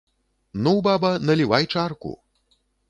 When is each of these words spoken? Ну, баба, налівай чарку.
Ну, 0.63 0.73
баба, 0.87 1.11
налівай 1.27 1.65
чарку. 1.73 2.19